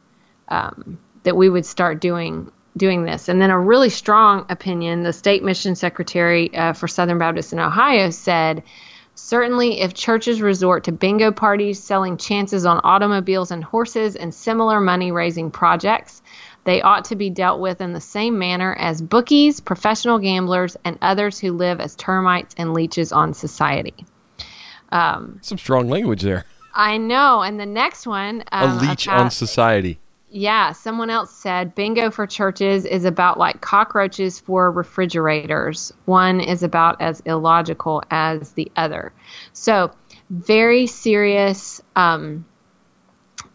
[0.48, 3.30] um, that we would start doing doing this.
[3.30, 7.60] And then a really strong opinion, the state mission secretary uh, for Southern Baptist in
[7.60, 8.64] Ohio said,
[9.16, 14.80] certainly if churches resort to bingo parties, selling chances on automobiles and horses, and similar
[14.80, 16.22] money raising projects,
[16.64, 20.98] they ought to be dealt with in the same manner as bookies, professional gamblers, and
[21.02, 23.94] others who live as termites and leeches on society.
[24.92, 26.46] Um, Some strong language there.
[26.74, 27.42] I know.
[27.42, 30.00] And the next one, um, a leech on society
[30.36, 35.94] yeah, someone else said bingo for churches is about like cockroaches for refrigerators.
[36.06, 39.14] One is about as illogical as the other.
[39.54, 39.92] So,
[40.32, 42.46] very serious, um,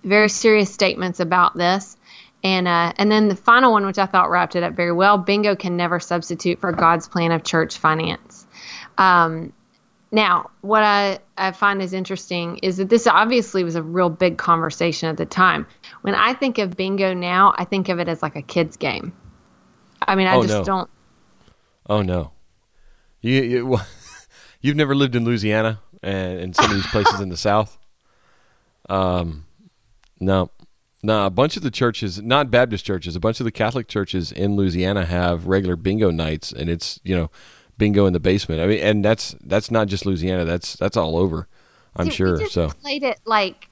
[0.04, 1.96] very serious statements about this.
[2.44, 5.18] And uh, and then the final one, which I thought wrapped it up very well:
[5.18, 8.46] bingo can never substitute for God's plan of church finance.
[8.96, 9.52] Um,
[10.10, 14.38] now, what I, I find is interesting is that this obviously was a real big
[14.38, 15.66] conversation at the time.
[16.00, 19.12] When I think of bingo now, I think of it as like a kid's game.
[20.00, 20.64] I mean, I oh, just no.
[20.64, 20.90] don't.
[21.90, 22.32] Oh no,
[23.20, 23.78] you, you
[24.60, 27.78] you've never lived in Louisiana and in some of these places in the South.
[28.88, 29.46] Um,
[30.20, 30.50] no,
[31.02, 31.26] no.
[31.26, 34.56] A bunch of the churches, not Baptist churches, a bunch of the Catholic churches in
[34.56, 37.30] Louisiana have regular bingo nights, and it's you know
[37.78, 38.60] bingo in the basement.
[38.60, 40.44] I mean, and that's that's not just Louisiana.
[40.44, 41.48] That's that's all over.
[41.96, 42.46] I'm Dude, sure.
[42.48, 43.68] so played it like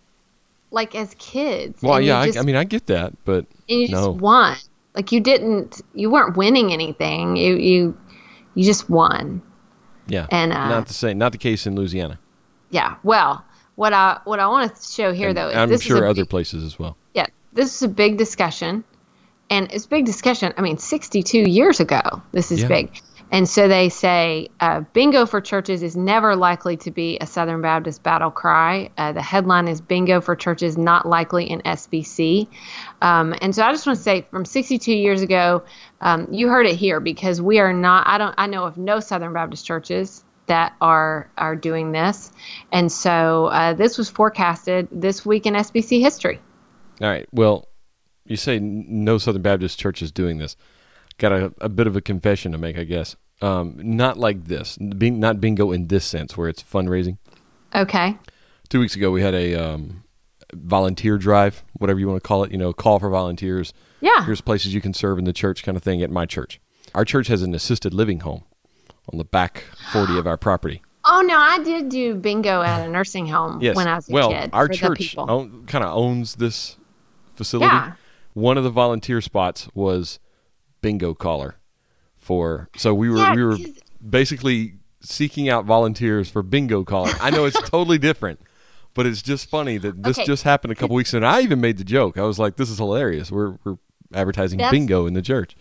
[0.71, 1.83] like as kids.
[1.83, 4.13] Well, yeah, just, I, I, mean, I get that, but and you no.
[4.13, 4.57] just won.
[4.95, 7.37] Like you didn't, you weren't winning anything.
[7.37, 7.99] You you
[8.55, 9.43] you just won.
[10.09, 11.19] Yeah, and uh, not the same.
[11.19, 12.19] Not the case in Louisiana.
[12.71, 12.97] Yeah.
[13.03, 16.11] Well, what I what I want to show here and though is I'm sure is
[16.11, 16.97] other big, places as well.
[17.15, 18.85] Yeah, this is a big discussion,
[19.51, 20.53] and it's big discussion.
[20.57, 22.69] I mean, 62 years ago, this is yeah.
[22.69, 23.01] big.
[23.31, 27.61] And so they say uh, bingo for churches is never likely to be a Southern
[27.61, 28.91] Baptist battle cry.
[28.97, 32.47] Uh, the headline is bingo for churches not likely in SBC.
[33.03, 35.65] Um, and so I just want to say from 62 years ago,
[36.01, 39.01] um, you heard it here because we are not, I don't, I know of no
[39.01, 42.31] Southern Baptist churches that are are doing this.
[42.71, 46.41] And so uh, this was forecasted this week in SBC history.
[47.01, 47.27] All right.
[47.33, 47.69] Well,
[48.25, 50.57] you say no Southern Baptist church is doing this
[51.19, 53.17] got a, a bit of a confession to make, I guess.
[53.43, 57.19] Um, not like this, Bing, not bingo in this sense, where it's fundraising.
[57.75, 58.17] Okay.
[58.69, 60.05] Two weeks ago, we had a um,
[60.55, 62.51] volunteer drive, whatever you want to call it.
[62.51, 63.75] You know, call for volunteers.
[64.01, 64.25] Yeah.
[64.25, 66.03] Here's places you can serve in the church, kind of thing.
[66.03, 66.61] At my church,
[66.95, 68.45] our church has an assisted living home
[69.13, 70.83] on the back forty of our property.
[71.05, 73.77] Oh no, I did do bingo at a nursing home yes.
[73.77, 74.51] when I was a well, kid.
[74.53, 76.77] Our church own, kind of owns this
[77.35, 77.67] facility.
[77.67, 77.93] Yeah.
[78.33, 80.19] One of the volunteer spots was
[80.87, 81.57] bingo caller
[82.17, 83.57] for so we were yeah, we were
[84.09, 87.11] basically seeking out volunteers for bingo caller.
[87.21, 88.41] I know it's totally different,
[88.95, 90.25] but it's just funny that this okay.
[90.25, 91.19] just happened a couple weeks ago.
[91.19, 92.19] And I even made the joke.
[92.19, 93.33] I was like, "This is hilarious.
[93.33, 93.79] We're we're
[94.15, 95.57] advertising that's, bingo in the church."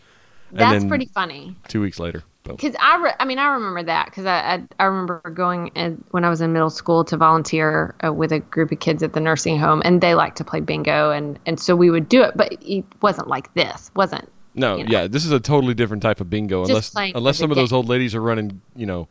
[0.51, 1.55] And that's pretty funny.
[1.67, 4.83] Two weeks later, because I, re- I mean, I remember that because I, I, I
[4.85, 8.71] remember going in, when I was in middle school to volunteer uh, with a group
[8.71, 11.75] of kids at the nursing home, and they like to play bingo, and and so
[11.75, 15.39] we would do it, but it wasn't like this, wasn't no, yeah, this is a
[15.39, 16.65] totally different type of bingo.
[16.65, 19.07] Just unless unless some of those old ladies are running, you know,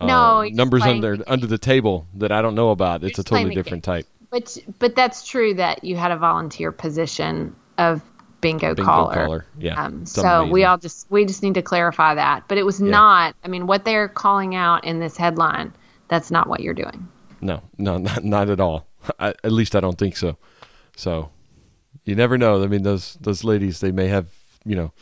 [0.00, 3.02] uh, no, numbers under the under the table that I don't know about.
[3.02, 4.06] It's a totally different type.
[4.30, 8.02] But but that's true that you had a volunteer position of
[8.40, 9.14] bingo, bingo caller.
[9.14, 9.46] caller.
[9.58, 9.82] Yeah.
[9.82, 10.52] Um, so amazing.
[10.52, 12.48] we all just we just need to clarify that.
[12.48, 12.90] But it was yeah.
[12.90, 13.36] not.
[13.44, 15.72] I mean, what they're calling out in this headline,
[16.08, 17.08] that's not what you're doing.
[17.40, 18.86] No, no, not not at all.
[19.18, 20.36] I, at least I don't think so.
[20.96, 21.30] So
[22.04, 22.62] you never know.
[22.62, 24.28] I mean, those those ladies they may have
[24.64, 24.92] you know,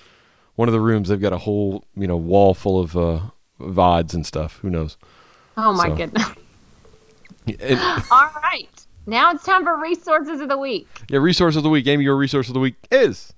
[0.57, 3.21] one of the rooms they've got a whole you know wall full of uh,
[3.61, 4.59] vods and stuff.
[4.63, 4.97] Who knows?
[5.57, 5.97] Oh my so.
[5.97, 6.29] goodness!
[8.11, 10.89] All right, now it's time for resources of the week.
[11.09, 11.87] Yeah, resource of the week.
[11.87, 13.33] Amy, your resource of the week is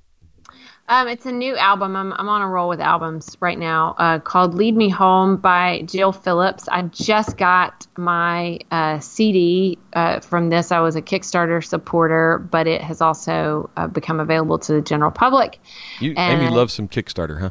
[0.93, 1.97] um, it's a new album.
[1.97, 5.83] I'm, I'm on a roll with albums right now uh, called Lead Me Home by
[5.87, 6.69] Jill Phillips.
[6.69, 10.71] I just got my uh, CD uh, from this.
[10.71, 15.11] I was a Kickstarter supporter, but it has also uh, become available to the general
[15.11, 15.61] public.
[15.99, 17.51] You, Amy loves some Kickstarter, huh?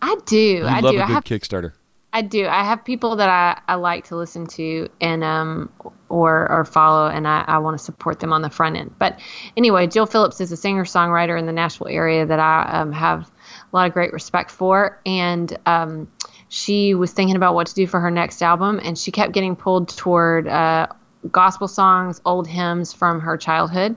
[0.00, 0.24] I do.
[0.24, 0.36] I do.
[0.38, 0.88] You I love do.
[0.88, 1.72] a good have, Kickstarter.
[2.12, 2.46] I do.
[2.46, 5.72] I have people that I, I like to listen to and um
[6.08, 8.94] or or follow, and I, I want to support them on the front end.
[8.98, 9.20] But
[9.56, 13.30] anyway, Jill Phillips is a singer songwriter in the Nashville area that I um, have
[13.72, 16.08] a lot of great respect for, and um,
[16.48, 19.54] she was thinking about what to do for her next album, and she kept getting
[19.54, 20.88] pulled toward uh,
[21.30, 23.96] gospel songs, old hymns from her childhood,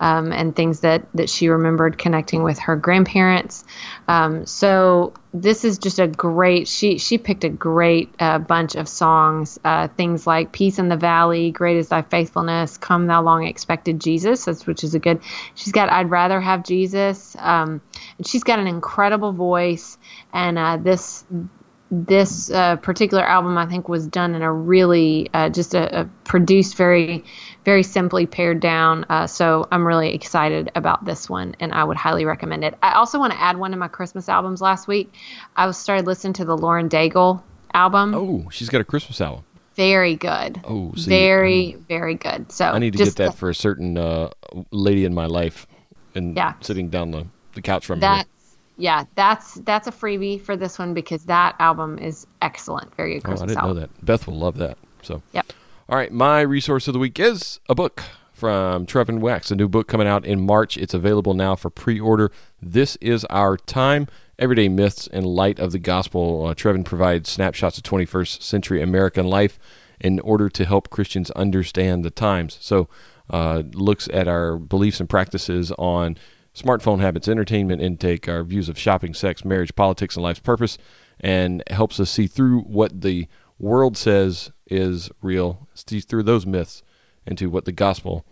[0.00, 3.64] um, and things that that she remembered connecting with her grandparents.
[4.08, 6.68] Um, so this is just a great.
[6.68, 9.58] She she picked a great uh, bunch of songs.
[9.64, 14.00] Uh, things like "Peace in the Valley," "Great is Thy Faithfulness," "Come Thou Long Expected
[14.00, 15.20] Jesus," which is a good.
[15.54, 17.80] She's got "I'd Rather Have Jesus," um,
[18.18, 19.98] and she's got an incredible voice.
[20.32, 21.24] And uh, this
[21.90, 26.04] this uh, particular album, I think, was done in a really uh, just a, a,
[26.24, 27.24] produced very,
[27.64, 29.06] very simply pared down.
[29.08, 32.74] Uh, so I'm really excited about this one, and I would highly recommend it.
[32.82, 35.14] I also want to add one of my Christmas albums last week.
[35.54, 38.14] I was started listening to the Lauren Daigle album.
[38.14, 39.44] Oh, she's got a Christmas album.
[39.76, 40.60] Very good.
[40.64, 42.50] Oh, see, very, um, very good.
[42.50, 44.30] So I need to get that for a certain uh,
[44.72, 45.68] lady in my life,
[46.16, 46.54] and yeah.
[46.62, 48.26] sitting down the, the couch from that
[48.76, 52.94] yeah, that's that's a freebie for this one because that album is excellent.
[52.96, 53.74] Very good Christmas Oh, I didn't album.
[53.76, 54.04] know that.
[54.04, 54.78] Beth will love that.
[55.02, 55.46] So, yep.
[55.88, 58.02] All right, my resource of the week is a book
[58.32, 60.76] from Trevin Wax, a new book coming out in March.
[60.76, 62.30] It's available now for pre-order.
[62.60, 64.08] This is our time.
[64.38, 66.44] Everyday myths in light of the gospel.
[66.46, 69.58] Uh, Trevin provides snapshots of 21st century American life
[70.00, 72.58] in order to help Christians understand the times.
[72.60, 72.88] So,
[73.30, 76.18] uh, looks at our beliefs and practices on
[76.56, 80.78] smartphone habits, entertainment intake, our views of shopping, sex, marriage, politics, and life's purpose,
[81.20, 83.28] and helps us see through what the
[83.58, 86.82] world says is real, see through those myths
[87.26, 88.24] into what the gospel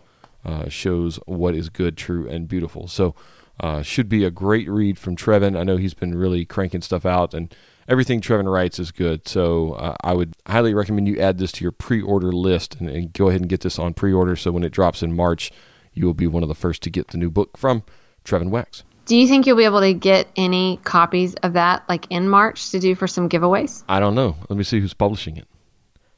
[0.44, 2.88] uh, shows what is good, true, and beautiful.
[2.88, 3.14] So,
[3.60, 5.56] uh, should be a great read from Trevin.
[5.56, 7.54] I know he's been really cranking stuff out, and
[7.86, 9.28] everything Trevin writes is good.
[9.28, 12.88] So, uh, I would highly recommend you add this to your pre order list and,
[12.88, 15.52] and go ahead and get this on pre order so when it drops in March,
[15.92, 17.84] you will be one of the first to get the new book from
[18.24, 18.82] Trevin Wax.
[19.06, 22.70] Do you think you'll be able to get any copies of that like in March
[22.70, 23.84] to do for some giveaways?
[23.88, 24.36] I don't know.
[24.48, 25.46] Let me see who's publishing it.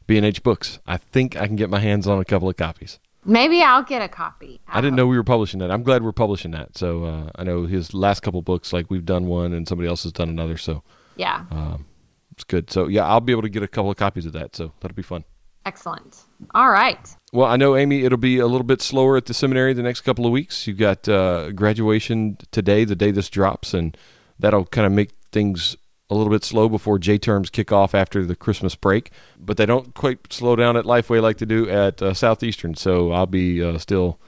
[0.06, 0.78] B&H Books.
[0.86, 3.00] I think I can get my hands on a couple of copies.
[3.24, 4.60] Maybe I'll get a copy.
[4.68, 5.72] I, I didn't know we were publishing that.
[5.72, 6.78] I'm glad we're publishing that.
[6.78, 10.04] So uh, I know his last couple books, like we've done one and somebody else
[10.04, 10.56] has done another.
[10.56, 10.84] So
[11.16, 11.86] yeah, um,
[12.30, 12.70] it's good.
[12.70, 14.54] So yeah, I'll be able to get a couple of copies of that.
[14.54, 15.24] So that'll be fun.
[15.66, 16.22] Excellent.
[16.54, 17.16] All right.
[17.32, 20.02] Well, I know, Amy, it'll be a little bit slower at the seminary the next
[20.02, 20.68] couple of weeks.
[20.68, 23.96] You've got uh, graduation today, the day this drops, and
[24.38, 25.76] that'll kind of make things
[26.08, 29.10] a little bit slow before J terms kick off after the Christmas break.
[29.40, 32.76] But they don't quite slow down at Lifeway like they do at uh, Southeastern.
[32.76, 34.20] So I'll be uh, still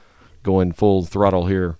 [0.43, 1.79] going full throttle here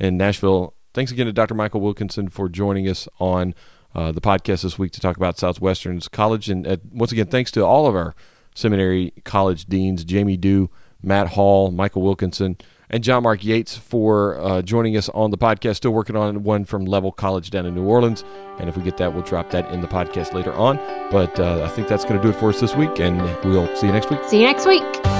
[0.00, 0.74] in Nashville.
[0.94, 1.54] Thanks again to Dr.
[1.54, 3.54] Michael Wilkinson for joining us on
[3.94, 6.50] uh, the podcast this week to talk about Southwestern's college.
[6.50, 8.16] And uh, once again, thanks to all of our
[8.56, 10.70] seminary college deans Jamie Dew,
[11.02, 12.56] Matt Hall, Michael Wilkinson,
[12.90, 15.76] and John Mark Yates for uh, joining us on the podcast.
[15.76, 18.24] Still working on one from Leavell College down in New Orleans.
[18.58, 20.76] And if we get that, we'll drop that in the podcast later on.
[21.10, 23.74] But uh, I think that's going to do it for us this week, and we'll
[23.76, 24.20] see you next week.
[24.24, 25.15] See you next week.